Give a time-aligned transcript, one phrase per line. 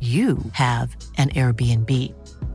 [0.00, 2.12] you have an Airbnb.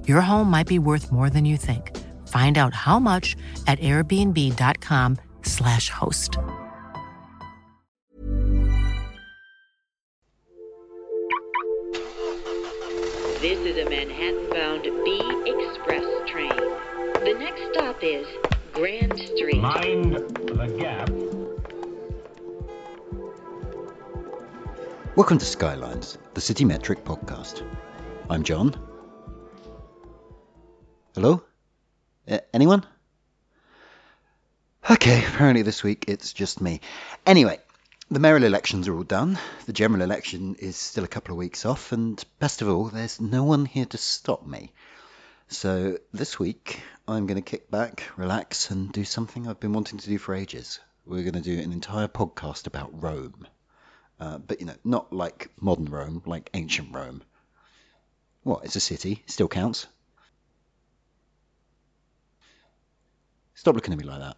[0.08, 1.98] Your home might be worth more than you think.
[2.28, 3.36] Find out how much
[3.66, 6.38] at airbnb.com/slash host.
[13.42, 16.56] This is a Manhattan bound B Express train.
[17.26, 18.28] The next stop is
[18.74, 19.62] Grand Street.
[19.62, 21.11] Mind the gap.
[25.22, 27.64] Welcome to Skylines, the City Metric podcast.
[28.28, 28.76] I'm John.
[31.14, 31.44] Hello?
[32.52, 32.84] Anyone?
[34.90, 36.82] Okay, apparently this week it's just me.
[37.24, 37.60] Anyway,
[38.10, 39.38] the mayoral elections are all done.
[39.68, 43.22] The general election is still a couple of weeks off, and best of all, there's
[43.22, 44.74] no one here to stop me.
[45.50, 50.00] So this week, I'm going to kick back, relax, and do something I've been wanting
[50.00, 50.80] to do for ages.
[51.06, 53.46] We're going to do an entire podcast about Rome.
[54.22, 57.24] Uh, but, you know, not like modern Rome, like ancient Rome.
[58.44, 59.88] What, it's a city, still counts.
[63.56, 64.38] Stop looking at me like that.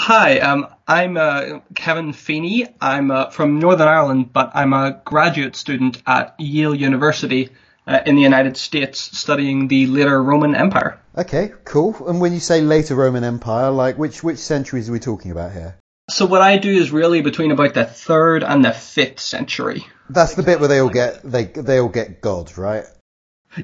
[0.00, 2.68] Hi, um, I'm uh, Kevin Feeney.
[2.80, 7.50] I'm uh, from Northern Ireland, but I'm a graduate student at Yale University
[7.84, 11.00] uh, in the United States studying the later Roman Empire.
[11.16, 12.08] Okay, cool.
[12.08, 15.50] And when you say later Roman Empire, like which which centuries are we talking about
[15.50, 15.76] here?
[16.08, 19.84] So what I do is really between about the third and the fifth century.
[20.08, 22.84] That's the bit where they all get they they all get God, right?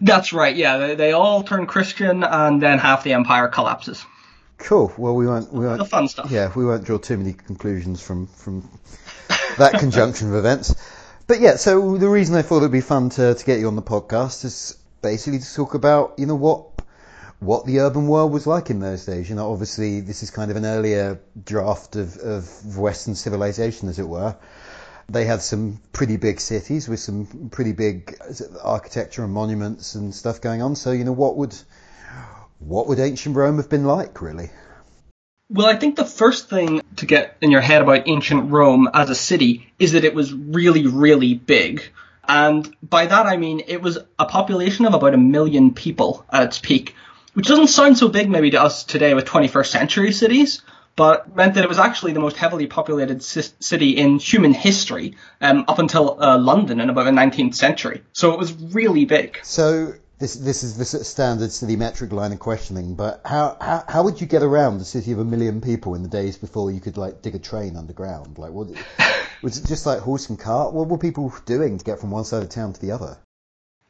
[0.03, 0.57] That's right.
[0.57, 4.05] Yeah, they, they all turn Christian, and then half the empire collapses.
[4.59, 4.93] Cool.
[4.97, 6.31] Well, we won't we won't The fun stuff.
[6.31, 8.69] Yeah, we won't draw too many conclusions from from
[9.59, 10.75] that conjunction of events.
[11.27, 13.77] But yeah, so the reason I thought it'd be fun to to get you on
[13.77, 16.75] the podcast is basically to talk about you know what
[17.41, 19.29] what the urban world was like in those days.
[19.29, 23.99] You know, obviously this is kind of an earlier draft of, of Western civilization, as
[23.99, 24.37] it were.
[25.09, 28.19] They had some pretty big cities with some pretty big
[28.63, 30.77] architecture and monuments and stuff going on.
[30.77, 31.55] So, you know, what would
[32.59, 34.51] what would ancient Rome have been like, really?
[35.51, 39.11] Well, I think the first thing to get in your head about ancient Rome as
[39.11, 41.83] a city is that it was really, really big.
[42.27, 46.45] And by that I mean it was a population of about a million people at
[46.45, 46.95] its peak,
[47.35, 50.63] which doesn't sound so big maybe to us today with 21st century cities,
[50.97, 55.65] but meant that it was actually the most heavily populated city in human history um,
[55.69, 58.03] up until uh, London in about the 19th century.
[58.13, 59.41] So it was really big.
[59.43, 64.03] So this this is the standard city metric line of questioning, but how, how how
[64.05, 66.81] would you get around a city of a million people in the days before you
[66.81, 68.39] could like dig a train underground?
[68.39, 68.69] Like, what
[69.43, 70.73] was it just like horse and cart?
[70.73, 73.19] What were people doing to get from one side of town to the other?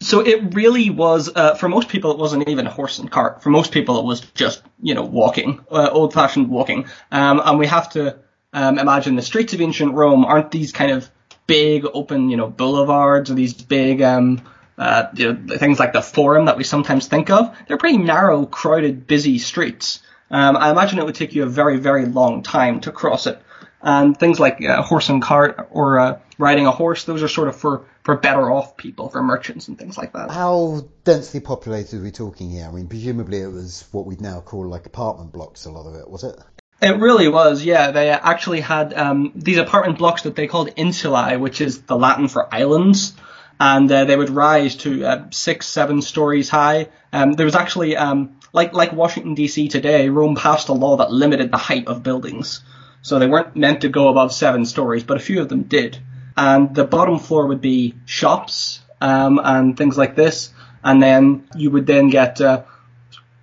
[0.01, 3.43] So it really was, uh, for most people, it wasn't even a horse and cart.
[3.43, 6.87] For most people, it was just, you know, walking, uh, old-fashioned walking.
[7.13, 8.19] Um, and we have to
[8.53, 11.09] um, imagine the streets of ancient Rome aren't these kind of
[11.47, 14.43] big, open, you know, boulevards or these big, um,
[14.77, 17.57] uh, you know, things like the Forum that we sometimes think of.
[17.67, 20.01] They're pretty narrow, crowded, busy streets.
[20.31, 23.41] Um, I imagine it would take you a very, very long time to cross it.
[23.81, 27.49] And things like uh, horse and cart or uh, riding a horse, those are sort
[27.49, 30.31] of for, for better off people, for merchants and things like that.
[30.31, 32.67] How densely populated are we talking here?
[32.67, 35.97] I mean, presumably it was what we'd now call like apartment blocks, a lot of
[35.97, 36.37] it, was it?
[36.81, 37.91] It really was, yeah.
[37.91, 42.29] They actually had um, these apartment blocks that they called insulae, which is the Latin
[42.29, 43.15] for islands
[43.61, 46.89] and uh, they would rise to uh, six, seven stories high.
[47.13, 49.69] Um, there was actually, um, like like Washington D.C.
[49.69, 52.61] today, Rome passed a law that limited the height of buildings,
[53.03, 55.99] so they weren't meant to go above seven stories, but a few of them did.
[56.37, 60.53] And the bottom floor would be shops um, and things like this,
[60.83, 62.63] and then you would then get uh,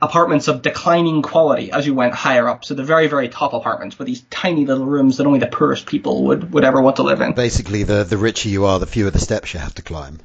[0.01, 2.65] apartments of declining quality as you went higher up.
[2.65, 5.85] So the very, very top apartments were these tiny little rooms that only the poorest
[5.85, 7.33] people would, would ever want to live in.
[7.33, 10.19] Basically, the, the richer you are, the fewer the steps you have to climb.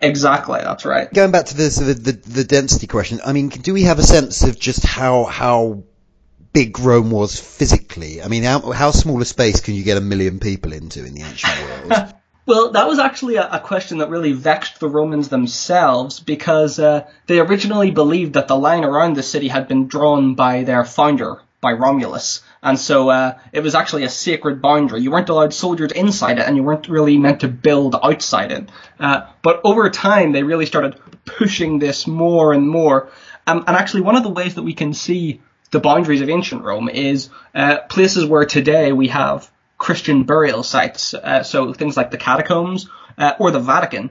[0.00, 1.12] Exactly, that's right.
[1.12, 4.02] Going back to this, the, the, the density question, I mean, do we have a
[4.02, 5.84] sense of just how, how
[6.52, 8.20] big Rome was physically?
[8.20, 11.14] I mean, how, how small a space can you get a million people into in
[11.14, 12.14] the ancient world?
[12.46, 17.06] Well, that was actually a, a, question that really vexed the Romans themselves because uh,
[17.26, 21.40] they originally believed that the line around the city had been drawn by their founder,
[21.62, 22.42] by Romulus.
[22.62, 25.00] And so uh, it was actually a sacred boundary.
[25.00, 28.68] You weren't allowed soldiers inside it, and you weren't really meant to build outside it.
[29.00, 33.08] Uh, but over time, they really started pushing this more and more.
[33.46, 36.62] Um, and actually, one of the ways that we can see the boundaries of ancient
[36.62, 39.50] Rome is uh, places where today we have
[39.84, 42.88] Christian burial sites, uh, so things like the catacombs
[43.18, 44.08] uh, or the Vatican.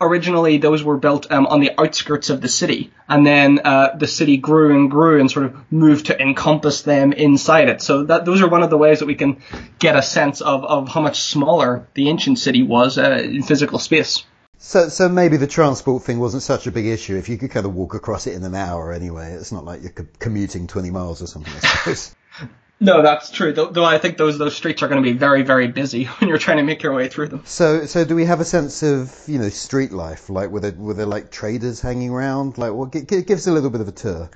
[0.00, 4.08] Originally, those were built um, on the outskirts of the city, and then uh, the
[4.08, 7.80] city grew and grew and sort of moved to encompass them inside it.
[7.80, 9.40] So that those are one of the ways that we can
[9.78, 13.78] get a sense of, of how much smaller the ancient city was uh, in physical
[13.78, 14.24] space.
[14.58, 17.66] So, so maybe the transport thing wasn't such a big issue if you could kind
[17.66, 19.30] of walk across it in an hour anyway.
[19.30, 22.16] It's not like you're commuting 20 miles or something, I suppose.
[22.80, 23.52] No, that's true.
[23.52, 26.28] Though, though, I think those those streets are going to be very very busy when
[26.28, 27.42] you're trying to make your way through them.
[27.44, 30.72] So so do we have a sense of you know street life like were there
[30.72, 33.88] were there like traders hanging around like well give, give us a little bit of
[33.88, 34.30] a tour.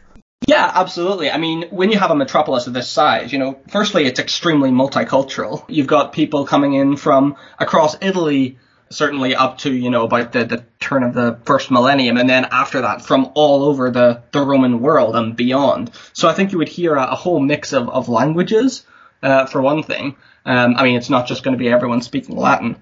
[0.47, 1.31] Yeah, absolutely.
[1.31, 4.71] I mean, when you have a metropolis of this size, you know, firstly, it's extremely
[4.71, 5.65] multicultural.
[5.69, 8.57] You've got people coming in from across Italy,
[8.91, 12.47] certainly up to, you know, about the, the turn of the first millennium, and then
[12.51, 15.91] after that from all over the, the Roman world and beyond.
[16.13, 18.85] So I think you would hear a, a whole mix of, of languages,
[19.23, 20.17] uh, for one thing.
[20.45, 22.77] Um, I mean, it's not just going to be everyone speaking Latin.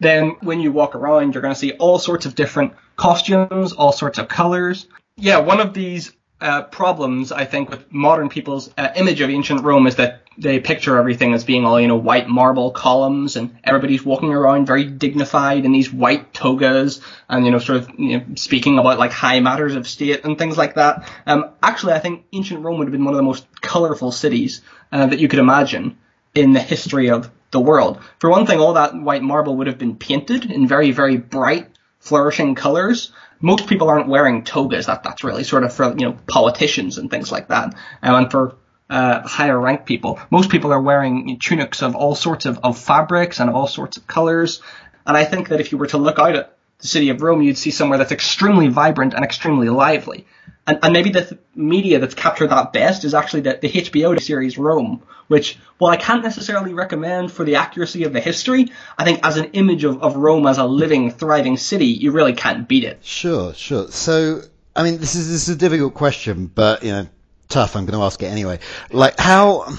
[0.00, 3.92] Then when you walk around, you're going to see all sorts of different costumes, all
[3.92, 4.86] sorts of colors.
[5.16, 9.62] Yeah, one of these uh, problems, I think, with modern people's uh, image of ancient
[9.62, 13.56] Rome is that they picture everything as being all, you know, white marble columns and
[13.64, 18.18] everybody's walking around very dignified in these white togas and, you know, sort of you
[18.18, 21.08] know, speaking about like high matters of state and things like that.
[21.26, 24.62] Um, actually, I think ancient Rome would have been one of the most colorful cities
[24.90, 25.98] uh, that you could imagine
[26.34, 28.00] in the history of the world.
[28.18, 31.68] For one thing, all that white marble would have been painted in very, very bright,
[32.00, 33.12] flourishing colors
[33.42, 34.86] most people aren't wearing togas.
[34.86, 37.74] That that's really sort of for you know politicians and things like that.
[38.02, 38.56] Um, and for
[38.92, 43.40] uh, higher ranked people, most people are wearing tunics of all sorts of, of fabrics
[43.40, 44.60] and of all sorts of colors.
[45.06, 47.40] And I think that if you were to look out at the city of Rome,
[47.40, 50.26] you'd see somewhere that's extremely vibrant and extremely lively.
[50.66, 54.20] And, and maybe the th- media that's captured that best is actually the, the HBO
[54.20, 59.04] series Rome, which, while I can't necessarily recommend for the accuracy of the history, I
[59.04, 62.68] think as an image of, of Rome as a living, thriving city, you really can't
[62.68, 62.98] beat it.
[63.02, 63.88] Sure, sure.
[63.88, 64.42] So,
[64.76, 67.08] I mean, this is, this is a difficult question, but, you know,
[67.52, 67.76] tough.
[67.76, 68.58] I'm going to ask it anyway.
[68.90, 69.72] Like, how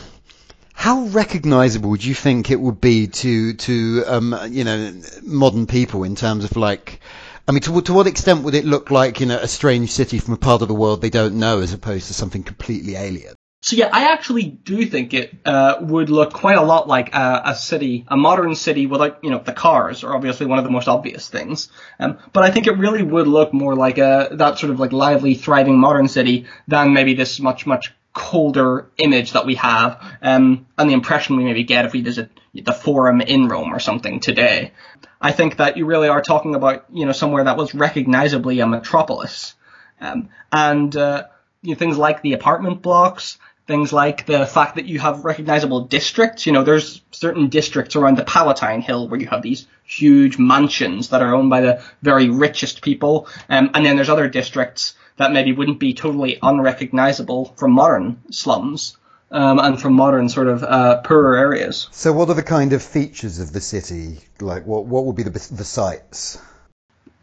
[0.74, 6.04] how recognizable do you think it would be to to um, you know modern people
[6.04, 7.00] in terms of like
[7.48, 10.20] I mean, to, to what extent would it look like you know a strange city
[10.20, 13.36] from a part of the world they don't know, as opposed to something completely alien?
[13.64, 17.44] So yeah, I actually do think it uh, would look quite a lot like a,
[17.46, 20.70] a, city, a modern city without, you know, the cars are obviously one of the
[20.70, 21.70] most obvious things.
[21.98, 24.92] Um, but I think it really would look more like a that sort of like
[24.92, 30.68] lively, thriving modern city than maybe this much, much colder image that we have um,
[30.78, 34.20] and the impression we maybe get if we visit the Forum in Rome or something
[34.20, 34.74] today.
[35.22, 38.68] I think that you really are talking about you know somewhere that was recognizably a
[38.68, 39.56] metropolis,
[40.02, 41.28] um, and uh,
[41.62, 45.82] you know, things like the apartment blocks, things like the fact that you have recognizable
[45.82, 46.46] districts.
[46.46, 51.10] You know, there's certain districts around the Palatine Hill where you have these huge mansions
[51.10, 55.32] that are owned by the very richest people, um, and then there's other districts that
[55.32, 58.98] maybe wouldn't be totally unrecognizable from modern slums.
[59.32, 61.88] Um, and from modern sort of uh, poorer areas.
[61.90, 64.20] So, what are the kind of features of the city?
[64.40, 66.40] Like, what what would be the the sites?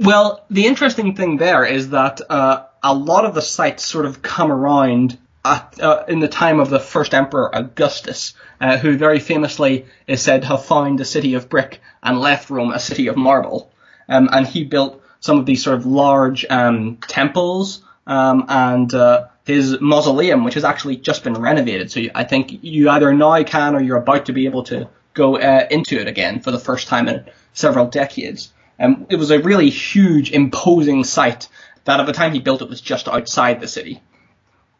[0.01, 4.23] Well, the interesting thing there is that uh, a lot of the sites sort of
[4.23, 9.19] come around at, uh, in the time of the first emperor Augustus, uh, who very
[9.19, 13.07] famously is said to have found the city of brick and left Rome a city
[13.07, 13.73] of marble.
[14.09, 19.29] Um, and he built some of these sort of large um, temples um, and uh,
[19.45, 21.91] his mausoleum, which has actually just been renovated.
[21.91, 25.39] So I think you either now can or you're about to be able to go
[25.39, 28.53] uh, into it again for the first time in several decades.
[28.79, 31.49] Um, it was a really huge, imposing site
[31.85, 34.03] that at the time he built it was just outside the city.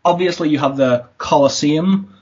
[0.05, 2.15] Obviously, you have the Colosseum,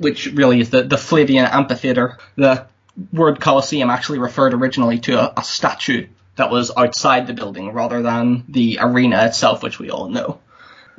[0.00, 2.18] which really is the, the Flavian amphitheater.
[2.36, 2.66] The
[3.12, 8.02] word Colosseum actually referred originally to a, a statue that was outside the building rather
[8.02, 10.40] than the arena itself, which we all know.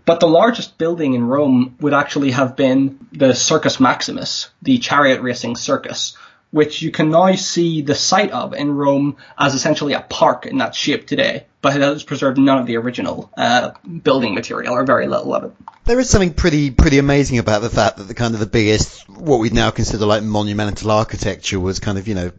[0.05, 5.21] But the largest building in Rome would actually have been the Circus Maximus, the chariot
[5.21, 6.17] racing circus,
[6.53, 10.59] which you can now see the site of in Rome as essentially a park in
[10.59, 13.71] that shape today, but it has preserved none of the original uh,
[14.03, 15.51] building material or very little of it.
[15.85, 19.09] There is something pretty pretty amazing about the fact that the kind of the biggest,
[19.09, 22.31] what we now consider like monumental architecture, was kind of you know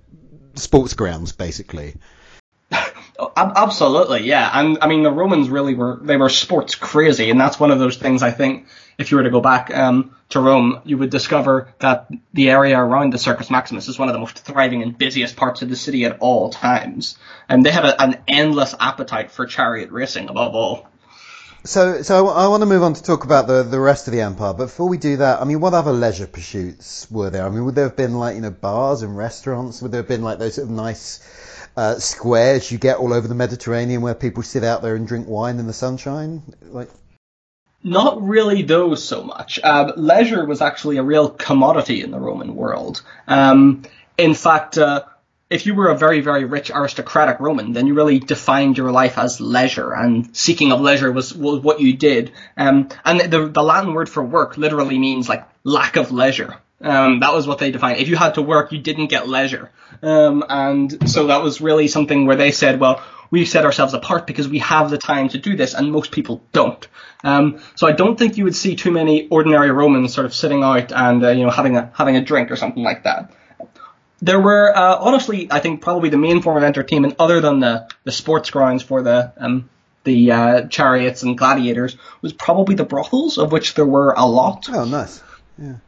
[0.55, 1.97] sports grounds basically.
[3.37, 4.49] Absolutely, yeah.
[4.53, 7.81] And I mean, the Romans really were they were sports crazy, and that's one of
[7.81, 11.11] those things I think if you were to go back um, to Rome, you would
[11.11, 14.97] discover that the area around the Circus Maximus is one of the most thriving and
[14.97, 17.17] busiest parts of the city at all times,
[17.49, 20.89] and they had a, an endless appetite for chariot racing above all.
[21.63, 24.13] So, so I, I want to move on to talk about the, the rest of
[24.13, 24.53] the empire.
[24.53, 27.47] But before we do that, I mean, what other leisure pursuits were there?
[27.47, 29.81] I mean, would there have been like you know bars and restaurants?
[29.83, 31.21] Would there have been like those sort of nice
[31.77, 35.29] uh, squares you get all over the Mediterranean where people sit out there and drink
[35.29, 36.43] wine in the sunshine?
[36.61, 36.91] Like,
[37.85, 39.61] not really those so much.
[39.63, 43.03] Uh, leisure was actually a real commodity in the Roman world.
[43.29, 43.83] Um,
[44.17, 45.05] in fact, uh,
[45.51, 49.19] if you were a very, very rich aristocratic Roman, then you really defined your life
[49.19, 52.33] as leisure, and seeking of leisure was, was what you did.
[52.57, 56.57] Um, and the, the Latin word for work literally means like lack of leisure.
[56.81, 58.01] Um, that was what they defined.
[58.01, 59.71] If you had to work, you didn't get leisure.
[60.03, 63.03] Um, and so that was really something where they said, well,
[63.35, 66.41] we set ourselves apart because we have the time to do this, and most people
[66.53, 66.87] don't.
[67.25, 70.63] Um, so I don't think you would see too many ordinary Romans sort of sitting
[70.63, 73.33] out and uh, you know having a having a drink or something like that.
[74.23, 77.89] There were uh, honestly, I think probably the main form of entertainment, other than the
[78.05, 79.69] the sports grounds for the um,
[80.05, 84.69] the uh, chariots and gladiators, was probably the brothels, of which there were a lot.
[84.69, 85.21] Oh, nice.
[85.59, 85.79] Yeah.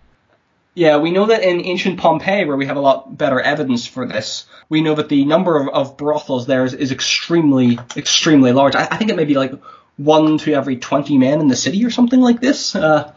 [0.77, 4.07] Yeah, we know that in ancient Pompeii, where we have a lot better evidence for
[4.07, 8.75] this, we know that the number of, of brothels there is, is extremely, extremely large.
[8.75, 9.55] I, I, think it may be like
[9.97, 12.77] one to every 20 men in the city or something like this.
[12.77, 13.15] Uh,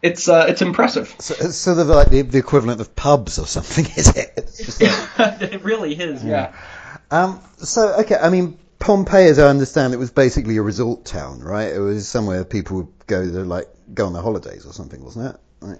[0.00, 1.14] it's uh, it's impressive.
[1.18, 4.80] So sort of like the, the equivalent of pubs or something, is it?
[5.20, 5.42] Like...
[5.52, 6.54] it really is, yeah.
[6.54, 7.24] yeah.
[7.24, 11.40] Um, so, okay, I mean, Pompeii, as I understand it, was basically a resort town,
[11.40, 11.70] right?
[11.70, 15.34] It was somewhere people would go to, like, go on their holidays or something, wasn't
[15.34, 15.40] it?
[15.60, 15.78] Right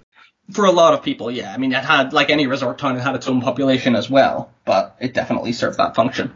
[0.53, 1.53] for a lot of people, yeah.
[1.53, 4.51] I mean, it had, like any resort town, it had its own population as well,
[4.65, 6.33] but it definitely served that function.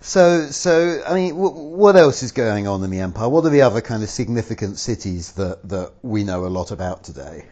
[0.00, 3.28] So, so I mean, w- what else is going on in the empire?
[3.28, 7.04] What are the other kind of significant cities that, that we know a lot about
[7.04, 7.46] today?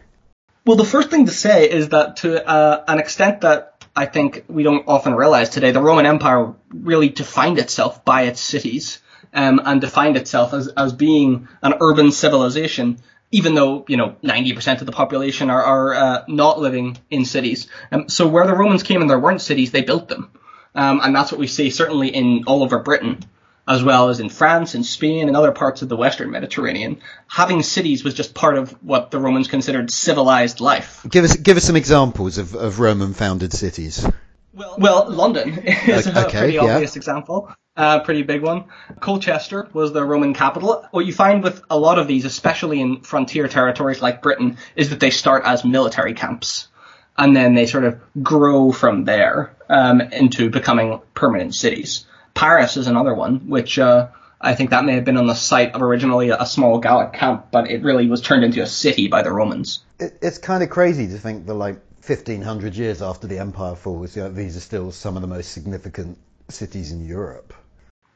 [0.65, 4.45] Well, the first thing to say is that to uh, an extent that I think
[4.47, 8.99] we don't often realize today, the Roman Empire really defined itself by its cities
[9.33, 12.97] um, and defined itself as, as being an urban civilization
[13.35, 17.67] even though you know 90% of the population are, are uh, not living in cities.
[17.91, 20.31] Um, so where the Romans came and there weren't cities, they built them,
[20.73, 23.19] um, and that's what we see certainly in all over Britain,
[23.67, 27.01] as well as in France and Spain and other parts of the Western Mediterranean.
[27.27, 31.05] Having cities was just part of what the Romans considered civilized life.
[31.09, 34.07] Give us give us some examples of, of Roman founded cities.
[34.53, 36.61] Well, well London is okay, a pretty yeah.
[36.61, 37.51] obvious example.
[37.77, 38.65] A pretty big one.
[39.01, 40.85] Colchester was the Roman capital.
[40.91, 44.91] What you find with a lot of these, especially in frontier territories like Britain, is
[44.91, 46.69] that they start as military camps.
[47.17, 52.05] And then they sort of grow from there um, into becoming permanent cities.
[52.33, 54.07] Paris is another one, which uh,
[54.39, 57.47] I think that may have been on the site of originally a small Gallic camp,
[57.51, 59.81] but it really was turned into a city by the Romans.
[59.99, 64.15] It, it's kind of crazy to think that like 1500 years after the empire falls,
[64.15, 66.17] you know, these are still some of the most significant
[66.47, 67.53] cities in Europe.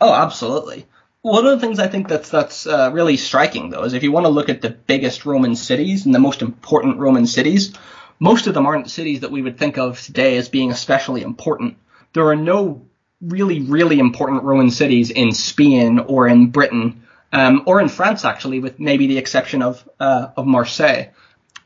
[0.02, 0.86] Oh, absolutely.
[1.22, 4.12] One of the things I think that's that's uh, really striking, though, is if you
[4.12, 7.74] want to look at the biggest Roman cities and the most important Roman cities,
[8.20, 11.78] most of them aren't cities that we would think of today as being especially important.
[12.14, 12.86] There are no
[13.22, 17.04] really, really important Roman cities in Spain or in Britain
[17.34, 21.08] um, or in France, actually, with maybe the exception of uh, of Marseille,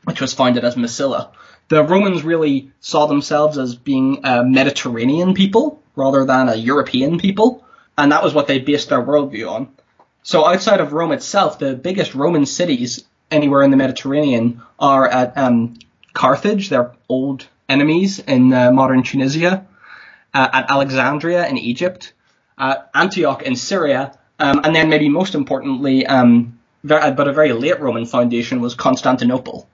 [0.02, 1.30] which was founded as Massilia.
[1.68, 7.63] The Romans really saw themselves as being a Mediterranean people rather than a European people
[7.96, 9.68] and that was what they based their worldview on.
[10.22, 15.36] So outside of Rome itself, the biggest Roman cities anywhere in the Mediterranean are at
[15.36, 15.74] um,
[16.12, 19.66] Carthage, their old enemies in uh, modern Tunisia,
[20.32, 22.12] uh, at Alexandria in Egypt,
[22.58, 27.52] uh, Antioch in Syria, um, and then maybe most importantly, um, very, but a very
[27.52, 29.68] late Roman foundation was Constantinople,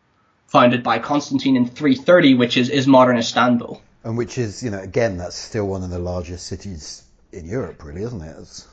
[0.46, 3.80] founded by Constantine in 330, which is, is modern Istanbul.
[4.02, 7.84] And which is, you know, again, that's still one of the largest cities in Europe,
[7.84, 8.36] really, isn't it?
[8.38, 8.66] It's...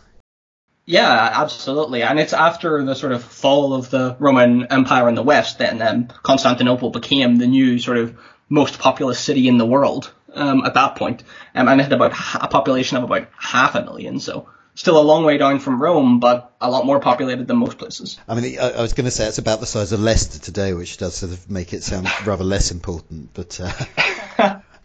[0.85, 2.03] Yeah, absolutely.
[2.03, 5.81] And it's after the sort of fall of the Roman Empire in the West that
[5.81, 8.17] um, Constantinople became the new sort of
[8.49, 11.23] most populous city in the world um, at that point.
[11.53, 15.01] Um, and it had about a population of about half a million, so still a
[15.01, 18.17] long way down from Rome, but a lot more populated than most places.
[18.27, 20.73] I mean, I, I was going to say it's about the size of Leicester today,
[20.73, 23.59] which does sort of make it sound rather less important, but.
[23.59, 23.71] Uh...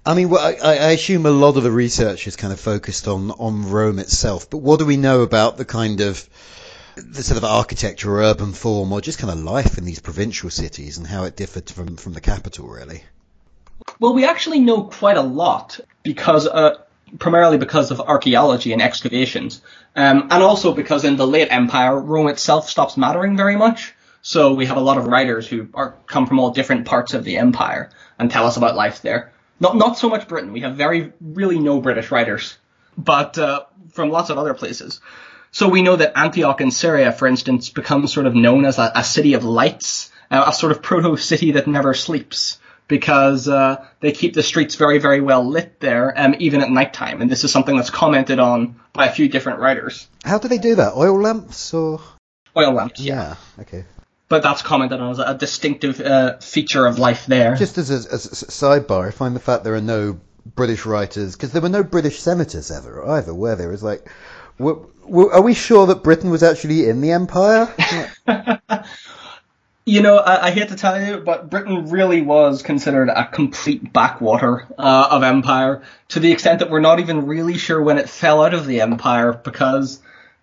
[0.05, 3.07] I mean, well, I, I, assume a lot of the research is kind of focused
[3.07, 6.29] on, on Rome itself, but what do we know about the kind of
[6.97, 10.51] the sort of architecture or urban form or just kind of life in these provincial
[10.51, 13.05] cities and how it differed from, from the capital, really?
[14.01, 16.79] Well, we actually know quite a lot because, uh,
[17.21, 19.63] primarily because of archaeology and excavations,
[19.95, 23.95] um, and also because in the late empire, Rome itself stops mattering very much.
[24.21, 27.23] So we have a lot of writers who are come from all different parts of
[27.23, 29.33] the empire and tell us about life there.
[29.63, 30.53] Not not so much Britain.
[30.53, 32.59] We have very really no British writers,
[32.99, 35.01] but uh, from lots of other places.
[35.53, 38.91] So we know that Antioch in Syria, for instance, becomes sort of known as a,
[38.97, 43.87] a city of lights, uh, a sort of proto city that never sleeps because uh,
[44.01, 47.23] they keep the streets very, very well lit there, um, even at nighttime.
[47.23, 50.09] And this is something that's commented on by a few different writers.
[50.25, 50.95] How do they do that?
[50.95, 52.01] Oil lamps or?
[52.57, 52.99] Oil lamps.
[52.99, 53.37] Yeah.
[53.59, 53.63] yeah.
[53.63, 53.85] Okay
[54.33, 57.55] but that's commented on as a distinctive uh, feature of life there.
[57.55, 61.37] Just as a, as a sidebar, I find the fact there are no British writers
[61.37, 63.71] because there were no British senators ever either, were there?
[63.75, 64.11] It's like,
[64.59, 67.69] are we sure that Britain was actually in the empire?
[69.85, 73.93] you know, I, I, hate to tell you, but Britain really was considered a complete
[73.93, 78.09] backwater uh, of empire to the extent that we're not even really sure when it
[78.09, 80.01] fell out of the empire because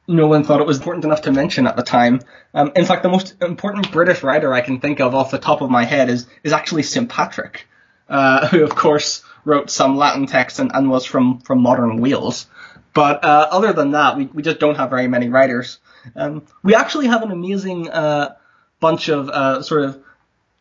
[0.09, 2.19] no one thought it was important enough to mention at the time.
[2.53, 5.61] Um, in fact, the most important British writer I can think of off the top
[5.61, 7.67] of my head is is actually St Patrick,
[8.09, 12.47] uh, who of course wrote some Latin text and, and was from from modern Wales.
[12.91, 15.77] But uh, other than that, we, we just don't have very many writers.
[16.15, 18.35] Um, we actually have an amazing uh,
[18.79, 20.03] bunch of uh, sort of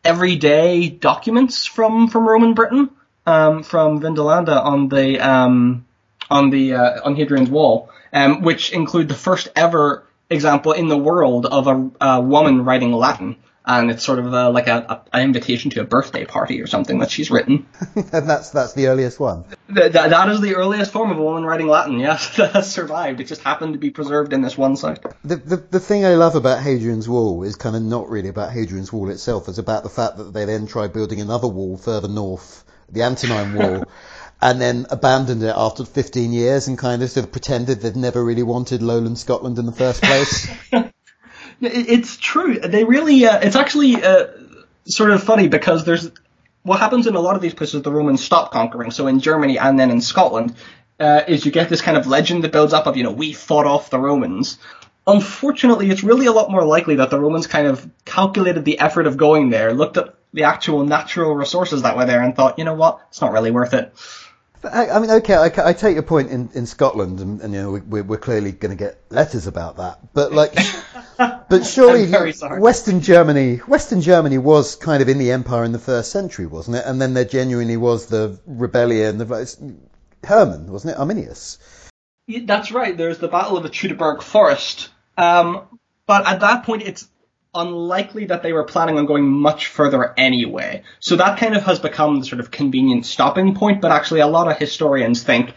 [0.05, 2.91] everyday documents from from Roman Britain,
[3.25, 5.85] um, from Vindolanda on the um,
[6.29, 10.97] on the uh, on Hadrian's Wall um, which include the first ever example in the
[10.97, 13.37] world of a, a woman writing Latin.
[13.65, 16.99] And it's sort of a, like a, an invitation to a birthday party or something
[16.99, 17.67] that she's written.
[17.95, 19.43] and that's that's the earliest one.
[19.67, 21.99] Th- th- that is the earliest form of a woman writing Latin.
[21.99, 23.19] Yes, that has survived.
[23.19, 25.03] It just happened to be preserved in this one site.
[25.23, 28.51] The, the the thing I love about Hadrian's Wall is kind of not really about
[28.51, 29.47] Hadrian's Wall itself.
[29.47, 33.53] It's about the fact that they then tried building another wall further north, the Antonine
[33.53, 33.83] Wall.
[34.41, 38.23] and then abandoned it after 15 years and kind of sort of pretended they'd never
[38.23, 40.49] really wanted lowland Scotland in the first place.
[41.61, 42.59] it's true.
[42.59, 44.27] They really, uh, it's actually uh,
[44.85, 46.09] sort of funny because there's
[46.63, 48.91] what happens in a lot of these places the Romans stop conquering.
[48.91, 50.55] So in Germany and then in Scotland,
[50.99, 53.33] uh, is you get this kind of legend that builds up of, you know, we
[53.33, 54.57] fought off the Romans.
[55.07, 59.07] Unfortunately, it's really a lot more likely that the Romans kind of calculated the effort
[59.07, 62.65] of going there, looked at the actual natural resources that were there and thought, you
[62.65, 63.93] know what, it's not really worth it.
[64.63, 67.61] I, I mean, okay, I, I, take your point in, in Scotland, and, and you
[67.61, 70.13] know we, we're clearly going to get letters about that.
[70.13, 70.53] But like,
[71.17, 72.11] but surely
[72.59, 76.77] Western Germany, Western Germany was kind of in the empire in the first century, wasn't
[76.77, 76.85] it?
[76.85, 79.75] And then there genuinely was the rebellion, the
[80.23, 80.99] Hermann, wasn't it?
[80.99, 81.57] Arminius.
[82.27, 82.95] That's right.
[82.95, 84.89] There's the Battle of the Teutoburg Forest.
[85.17, 87.07] Um, but at that point, it's
[87.53, 90.83] unlikely that they were planning on going much further anyway.
[90.99, 94.27] So that kind of has become the sort of convenient stopping point, but actually a
[94.27, 95.53] lot of historians think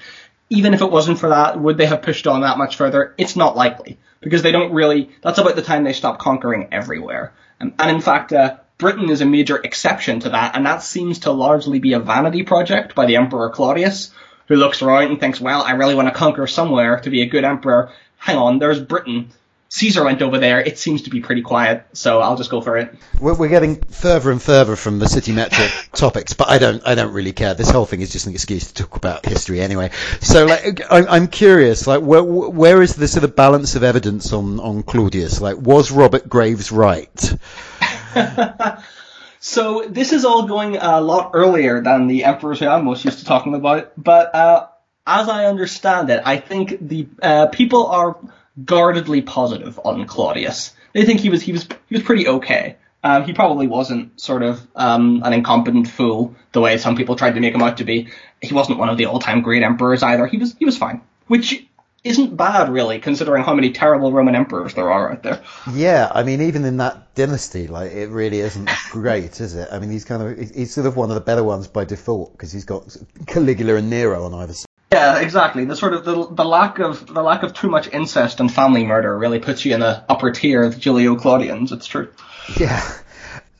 [0.48, 3.14] even if it wasn't for that, would they have pushed on that much further?
[3.16, 7.32] It's not likely because they don't really, that's about the time they stop conquering everywhere.
[7.58, 11.30] and in fact, uh, Britain is a major exception to that, and that seems to
[11.30, 14.10] largely be a vanity project by the Emperor Claudius,
[14.48, 17.26] who looks around and thinks, well, I really want to conquer somewhere to be a
[17.26, 17.92] good emperor.
[18.18, 19.30] Hang on, there's Britain.
[19.72, 20.60] Caesar went over there.
[20.60, 22.94] It seems to be pretty quiet, so I'll just go for it.
[23.18, 26.94] We're, we're getting further and further from the city metric topics, but I don't, I
[26.94, 27.54] don't really care.
[27.54, 29.90] This whole thing is just an excuse to talk about history anyway.
[30.20, 34.34] So, like, I'm, I'm curious, like, where, where is the sort of balance of evidence
[34.34, 35.40] on, on Claudius?
[35.40, 37.34] Like, was Robert Graves right?
[39.40, 43.20] so this is all going a lot earlier than the emperors who I'm most used
[43.20, 44.66] to talking about, but uh,
[45.06, 48.18] as I understand it, I think the uh, people are
[48.62, 50.74] guardedly positive on Claudius.
[50.92, 52.76] They think he was he was he was pretty okay.
[53.04, 57.34] Um, he probably wasn't sort of um, an incompetent fool the way some people tried
[57.34, 58.08] to make him out to be.
[58.40, 60.26] He wasn't one of the all-time great emperors either.
[60.26, 61.66] He was he was fine, which
[62.04, 65.42] isn't bad really, considering how many terrible Roman emperors there are out there.
[65.72, 69.68] Yeah, I mean, even in that dynasty, like it really isn't great, is it?
[69.70, 72.32] I mean, he's kind of he's sort of one of the better ones by default
[72.32, 74.66] because he's got Caligula and Nero on either side.
[74.92, 75.64] Yeah, exactly.
[75.64, 78.84] The sort of the, the lack of the lack of too much incest and family
[78.84, 81.72] murder really puts you in the upper tier of Julio Claudians.
[81.72, 82.12] It's true.
[82.58, 82.82] Yeah.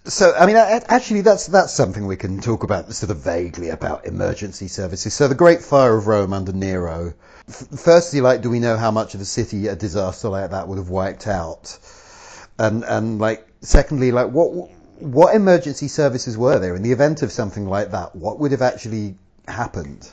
[0.05, 4.05] So, I mean, actually, that's that's something we can talk about sort of vaguely about
[4.05, 5.15] emergency services.
[5.15, 7.15] So, the Great Fire of Rome under Nero.
[7.49, 10.79] Firstly, like, do we know how much of a city a disaster like that would
[10.79, 11.79] have wiped out?
[12.59, 17.33] And and like, secondly, like, what what emergency services were there in the event of
[17.33, 18.17] something like that?
[18.17, 19.15] What would have actually
[19.47, 20.13] happened?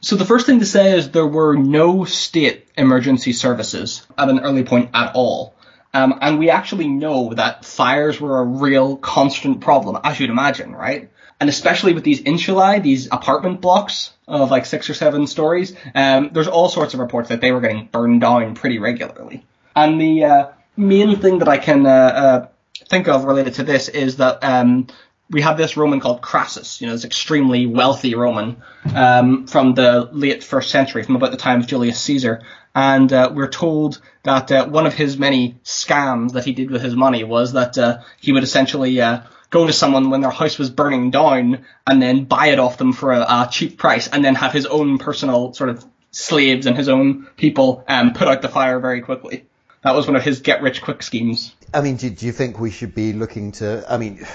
[0.00, 4.40] So the first thing to say is there were no state emergency services at an
[4.40, 5.54] early point at all.
[5.92, 10.72] Um, and we actually know that fires were a real constant problem, as you'd imagine,
[10.74, 11.10] right?
[11.40, 16.30] And especially with these insulae, these apartment blocks of like six or seven stories, um,
[16.32, 19.46] there's all sorts of reports that they were getting burned down pretty regularly.
[19.74, 22.48] And the uh, main thing that I can uh, uh,
[22.88, 24.88] think of related to this is that um,
[25.30, 28.62] we have this Roman called Crassus, you know, this extremely wealthy Roman
[28.94, 32.42] um, from the late first century, from about the time of Julius Caesar.
[32.74, 36.82] And uh, we're told that uh, one of his many scams that he did with
[36.82, 40.58] his money was that uh, he would essentially uh, go to someone when their house
[40.58, 44.24] was burning down and then buy it off them for a, a cheap price and
[44.24, 48.42] then have his own personal sort of slaves and his own people um, put out
[48.42, 49.44] the fire very quickly.
[49.82, 51.54] That was one of his get rich quick schemes.
[51.72, 53.84] I mean, do, do you think we should be looking to?
[53.88, 54.26] I mean,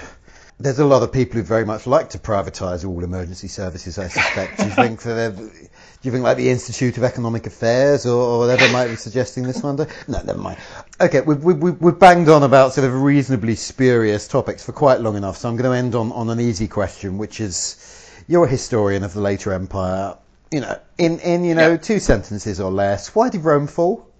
[0.59, 3.97] there's a lot of people who very much like to privatise all emergency services.
[3.97, 4.57] I suspect.
[4.57, 5.35] do you think that?
[5.35, 9.43] Do you think like the Institute of Economic Affairs or, or whatever might be suggesting
[9.43, 9.77] this one?
[9.77, 9.87] Day?
[10.07, 10.57] No, never mind.
[10.99, 15.15] Okay, we've, we've, we've banged on about sort of reasonably spurious topics for quite long
[15.15, 18.49] enough, so I'm going to end on, on an easy question, which is, you're a
[18.49, 20.17] historian of the later empire.
[20.51, 21.77] You know, in, in you know yeah.
[21.77, 24.12] two sentences or less, why did Rome fall?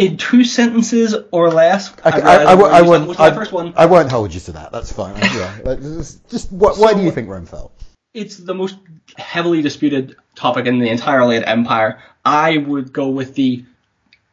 [0.00, 1.92] In two sentences or less.
[2.06, 3.20] Okay, I, I, I, I won't.
[3.20, 3.74] I, first one.
[3.76, 4.72] I won't hold you to that.
[4.72, 5.14] That's fine.
[5.18, 7.70] yeah, just, just what, so, why do you think Rome fell?
[8.14, 8.76] It's the most
[9.16, 12.02] heavily disputed topic in the entire late empire.
[12.24, 13.62] I would go with the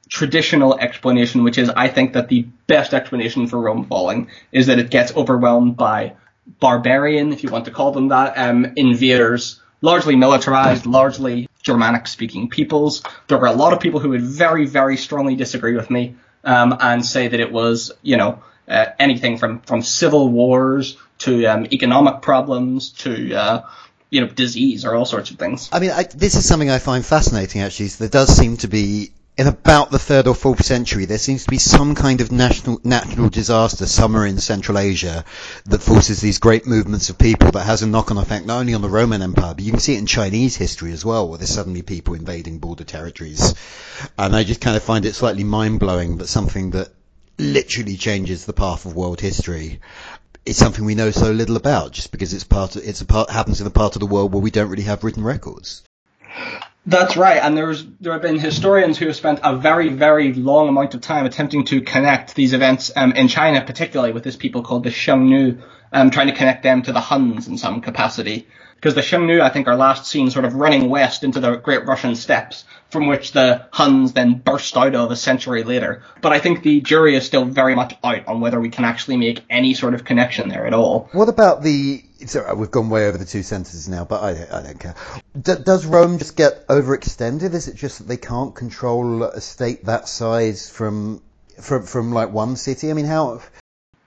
[0.07, 4.79] traditional explanation, which is I think that the best explanation for Rome falling is that
[4.79, 6.13] it gets overwhelmed by
[6.61, 12.49] barbarian, if you want to call them that, um, invaders, largely militarized, largely Germanic speaking
[12.49, 13.03] peoples.
[13.27, 16.75] There were a lot of people who would very, very strongly disagree with me um,
[16.79, 21.65] and say that it was, you know, uh, anything from, from civil wars to um,
[21.71, 23.61] economic problems to, uh,
[24.09, 25.69] you know, disease or all sorts of things.
[25.73, 27.87] I mean, I, this is something I find fascinating actually.
[27.87, 31.51] There does seem to be in about the third or fourth century, there seems to
[31.51, 35.23] be some kind of national, natural disaster somewhere in Central Asia
[35.65, 38.81] that forces these great movements of people that has a knock-on effect not only on
[38.81, 41.53] the Roman Empire, but you can see it in Chinese history as well, where there's
[41.53, 43.53] suddenly people invading border territories.
[44.17, 46.89] And I just kind of find it slightly mind-blowing that something that
[47.37, 49.81] literally changes the path of world history
[50.47, 53.29] is something we know so little about, just because it's part of, it's a part,
[53.29, 55.83] happens in a part of the world where we don't really have written records.
[56.87, 60.69] That's right, and there's there have been historians who have spent a very very long
[60.69, 64.63] amount of time attempting to connect these events um, in China, particularly with this people
[64.63, 68.47] called the Xiongnu, um, trying to connect them to the Huns in some capacity.
[68.75, 71.87] Because the Xiongnu, I think, are last seen sort of running west into the Great
[71.87, 76.03] Russian steppes, from which the Huns then burst out of a century later.
[76.21, 79.17] But I think the jury is still very much out on whether we can actually
[79.17, 81.09] make any sort of connection there at all.
[81.11, 84.63] What about the Sorry, we've gone way over the two sentences now, but I, I
[84.63, 84.95] don't care.
[85.39, 87.53] D- does Rome just get overextended?
[87.53, 91.21] Is it just that they can't control a state that size from
[91.61, 92.89] from from like one city?
[92.89, 93.41] I mean, how?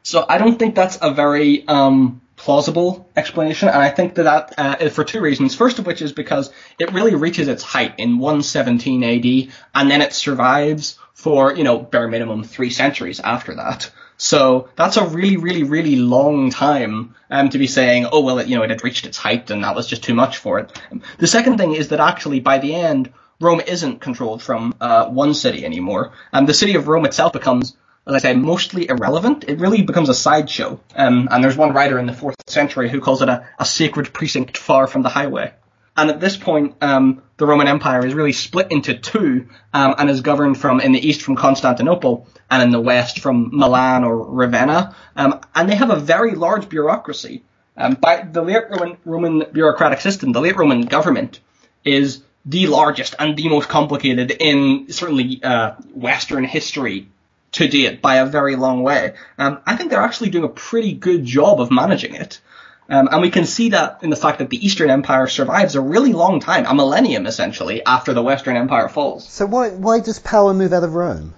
[0.02, 4.54] So I don't think that's a very um, plausible explanation, and I think that that
[4.58, 5.54] uh, for two reasons.
[5.54, 10.00] First of which is because it really reaches its height in 117 AD, and then
[10.02, 13.90] it survives for, you know, bare minimum three centuries after that.
[14.16, 18.48] So that's a really, really, really long time um, to be saying, oh, well, it,
[18.48, 20.82] you know, it had reached its height and that was just too much for it.
[21.18, 25.32] The second thing is that actually by the end, Rome isn't controlled from uh, one
[25.32, 26.12] city anymore.
[26.32, 27.76] And the city of Rome itself becomes,
[28.10, 29.44] as I say, mostly irrelevant.
[29.46, 30.80] It really becomes a sideshow.
[30.94, 34.12] Um, and there's one writer in the fourth century who calls it a, a sacred
[34.12, 35.52] precinct far from the highway.
[35.96, 40.08] And at this point, um, the Roman Empire is really split into two um, and
[40.08, 44.16] is governed from in the east from Constantinople and in the west from Milan or
[44.16, 44.94] Ravenna.
[45.16, 47.44] Um, and they have a very large bureaucracy.
[47.76, 51.40] Um, by the late Roman, Roman bureaucratic system, the late Roman government
[51.84, 57.08] is the largest and the most complicated in certainly uh, Western history
[57.52, 59.14] to date by a very long way.
[59.38, 62.40] Um, I think they're actually doing a pretty good job of managing it.
[62.88, 65.80] Um, and we can see that in the fact that the Eastern Empire survives a
[65.80, 69.28] really long time, a millennium essentially, after the Western Empire falls.
[69.28, 71.34] So why why does power move out of Rome?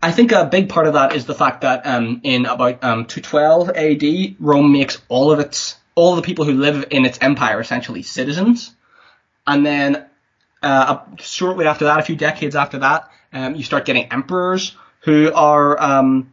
[0.00, 3.06] I think a big part of that is the fact that um, in about um,
[3.06, 7.18] 212 AD, Rome makes all of its all of the people who live in its
[7.20, 8.72] empire essentially citizens,
[9.44, 10.06] and then
[10.62, 15.32] uh, shortly after that, a few decades after that, um, you start getting emperors who
[15.32, 16.32] are um,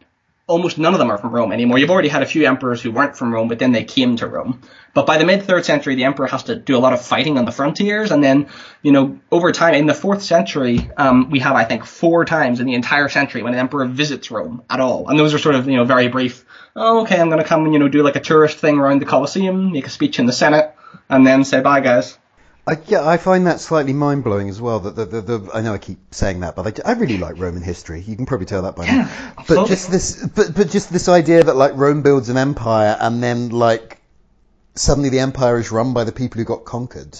[0.49, 1.77] almost none of them are from Rome anymore.
[1.77, 4.27] You've already had a few emperors who weren't from Rome, but then they came to
[4.27, 4.61] Rome.
[4.93, 7.37] But by the mid third century, the emperor has to do a lot of fighting
[7.37, 8.47] on the frontiers, and then
[8.81, 12.59] you know over time in the fourth century, um, we have I think four times
[12.59, 15.55] in the entire century when an emperor visits Rome at all, and those are sort
[15.55, 16.43] of you know very brief.
[16.75, 18.99] Oh, okay, I'm going to come and you know do like a tourist thing around
[18.99, 20.75] the Colosseum, make a speech in the Senate,
[21.07, 22.17] and then say bye, guys.
[22.67, 24.79] I, yeah, I find that slightly mind blowing as well.
[24.79, 27.39] That the, the, the, I know I keep saying that, but I, I really like
[27.39, 28.01] Roman history.
[28.01, 29.43] You can probably tell that by yeah, now.
[29.47, 33.23] But just this, but but just this idea that like Rome builds an empire and
[33.23, 33.99] then like
[34.75, 37.17] suddenly the empire is run by the people who got conquered.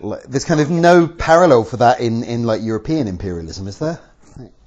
[0.00, 4.00] Like, there's kind of no parallel for that in in like European imperialism, is there?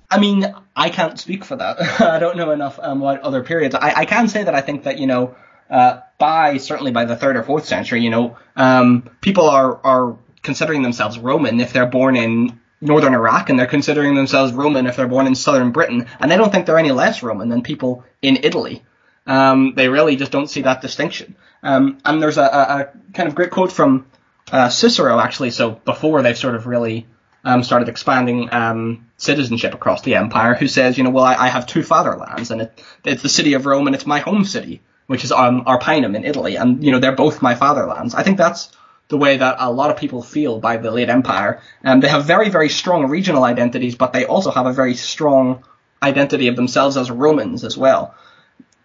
[0.10, 1.82] I mean, I can't speak for that.
[2.02, 3.76] I don't know enough um, what other periods.
[3.76, 5.36] I, I can say that I think that you know
[5.70, 10.18] uh, by certainly by the third or fourth century, you know, um, people are are
[10.44, 14.96] considering themselves Roman if they're born in northern Iraq, and they're considering themselves Roman if
[14.96, 18.04] they're born in southern Britain, and they don't think they're any less Roman than people
[18.22, 18.84] in Italy.
[19.26, 21.36] Um, they really just don't see that distinction.
[21.64, 24.06] Um, and there's a, a, a, kind of great quote from
[24.52, 25.50] uh, Cicero actually.
[25.50, 27.08] So before they've sort of really
[27.44, 31.48] um, started expanding um, citizenship across the empire, who says, you know, well, I, I
[31.48, 34.82] have two fatherlands, and it, it's the city of Rome and it's my home city
[35.08, 38.16] which is on Arpinum in Italy, and you know they're both my fatherlands.
[38.16, 38.72] I think that's
[39.08, 41.62] the way that a lot of people feel by the late empire.
[41.84, 45.64] And they have very, very strong regional identities, but they also have a very strong
[46.02, 48.16] identity of themselves as Romans as well.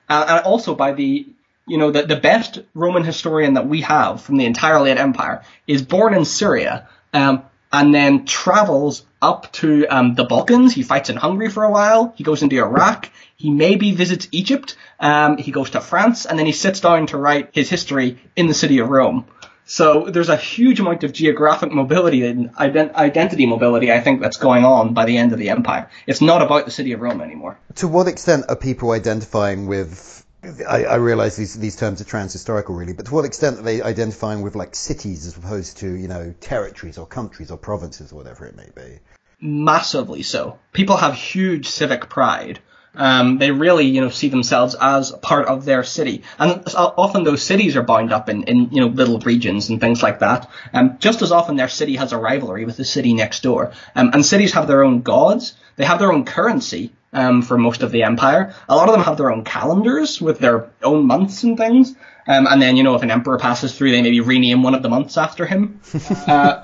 [0.09, 1.27] Uh, and also by the,
[1.67, 5.43] you know, the, the best Roman historian that we have from the entire late empire
[5.67, 10.75] is born in Syria, um, and then travels up to um, the Balkans.
[10.75, 12.13] He fights in Hungary for a while.
[12.17, 13.09] He goes into Iraq.
[13.41, 14.77] He maybe visits Egypt.
[14.99, 18.49] Um, he goes to France, and then he sits down to write his history in
[18.49, 19.25] the city of Rome.
[19.65, 24.37] So there's a huge amount of geographic mobility and ident- identity mobility, I think, that's
[24.37, 25.89] going on by the end of the empire.
[26.07, 27.59] It's not about the city of Rome anymore.
[27.77, 30.23] To what extent are people identifying with?
[30.69, 33.81] I, I realize these these terms are transhistorical, really, but to what extent are they
[33.81, 38.17] identifying with like cities as opposed to you know territories or countries or provinces or
[38.17, 38.99] whatever it may be?
[39.41, 40.59] Massively so.
[40.75, 42.61] People have huge civic pride
[42.95, 47.43] um, they really, you know, see themselves as part of their city, and often those
[47.43, 50.51] cities are bound up in, in you know, little regions and things like that.
[50.73, 54.11] Um, just as often, their city has a rivalry with the city next door, um,
[54.13, 55.55] and cities have their own gods.
[55.77, 58.55] They have their own currency um, for most of the empire.
[58.69, 61.95] A lot of them have their own calendars with their own months and things.
[62.27, 64.83] Um, and then, you know, if an emperor passes through, they maybe rename one of
[64.83, 65.81] the months after him.
[66.27, 66.63] Uh,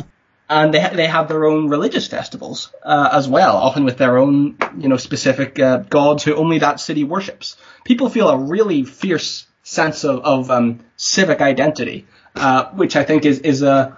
[0.48, 4.56] and they they have their own religious festivals uh, as well, often with their own
[4.78, 7.56] you know specific uh, gods who only that city worships.
[7.84, 12.06] People feel a really fierce sense of, of um, civic identity,
[12.36, 13.96] uh, which I think is is a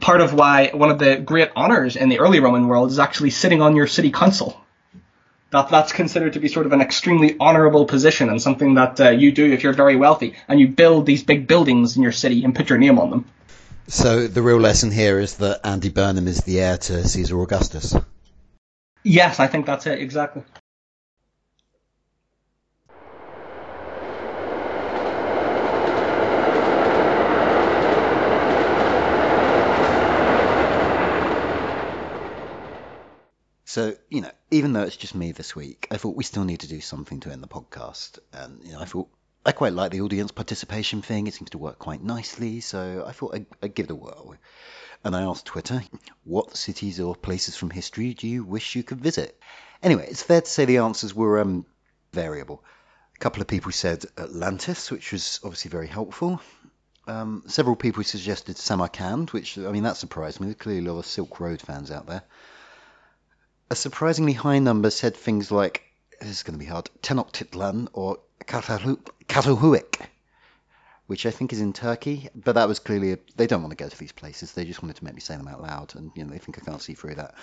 [0.00, 3.30] part of why one of the great honors in the early Roman world is actually
[3.30, 4.58] sitting on your city council.
[5.50, 9.10] That that's considered to be sort of an extremely honorable position and something that uh,
[9.10, 12.42] you do if you're very wealthy and you build these big buildings in your city
[12.42, 13.26] and put your name on them.
[13.88, 17.94] So the real lesson here is that Andy Burnham is the heir to Caesar Augustus.
[19.04, 20.42] Yes, I think that's it exactly.
[33.64, 36.60] So, you know, even though it's just me this week, I thought we still need
[36.60, 38.18] to do something to end the podcast.
[38.30, 39.08] And, you know, I thought
[39.44, 41.26] I quite like the audience participation thing.
[41.26, 44.36] It seems to work quite nicely, so I thought I'd, I'd give it a whirl.
[45.02, 45.82] And I asked Twitter,
[46.22, 49.36] what cities or places from history do you wish you could visit?
[49.82, 51.66] Anyway, it's fair to say the answers were um,
[52.12, 52.62] variable.
[53.16, 56.40] A couple of people said Atlantis, which was obviously very helpful.
[57.08, 60.46] Um, several people suggested Samarkand, which, I mean, that surprised me.
[60.46, 62.22] There's clearly a lot of Silk Road fans out there.
[63.70, 65.82] A surprisingly high number said things like,
[66.22, 70.06] this is going to be hard, Tenochtitlan or Çatalhöyük,
[71.06, 72.28] which I think is in Turkey.
[72.34, 74.52] But that was clearly, a, they don't want to go to these places.
[74.52, 76.58] They just wanted to make me say them out loud, and you know they think
[76.58, 77.34] I can't see through that.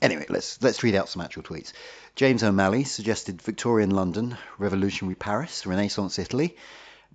[0.00, 1.72] Anyway, let's let's read out some actual tweets.
[2.16, 6.56] James O'Malley suggested Victorian London, Revolutionary Paris, Renaissance Italy,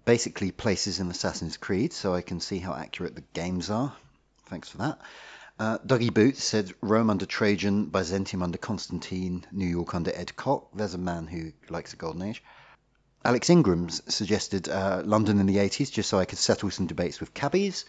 [0.06, 3.94] basically places in Assassin's Creed, so I can see how accurate the games are.
[4.46, 5.00] Thanks for that.
[5.60, 10.68] Uh, Dougie Boots said Rome under Trajan, Byzantium under Constantine, New York under Ed Koch.
[10.76, 12.44] There's a man who likes the Golden Age.
[13.26, 17.20] Alex Ingrams suggested uh, London in the 80s, just so I could settle some debates
[17.20, 17.86] with cabbies.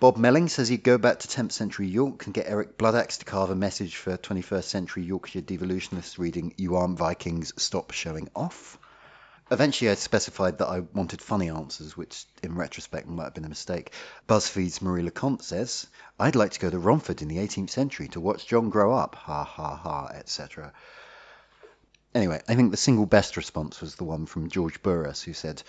[0.00, 3.24] Bob Melling says he'd go back to 10th century York and get Eric Bloodaxe to
[3.24, 8.78] carve a message for 21st century Yorkshire devolutionists reading You Aren't Vikings, Stop Showing Off.
[9.50, 13.48] Eventually, I specified that I wanted funny answers, which in retrospect might have been a
[13.48, 13.92] mistake.
[14.28, 15.86] BuzzFeed's Marie Le Conte says,
[16.18, 19.14] I'd like to go to Romford in the 18th century to watch John grow up,
[19.14, 20.74] ha ha ha, etc.
[22.14, 25.62] Anyway, I think the single best response was the one from George Burrus, who said,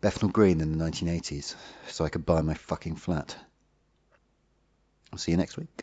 [0.00, 1.56] Bethnal Green in the 1980s,
[1.88, 3.36] so I could buy my fucking flat.
[5.12, 5.82] I'll see you next week.